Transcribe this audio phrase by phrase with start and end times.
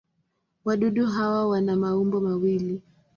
[0.65, 2.81] Wadudu hawa wana maumbo mawili.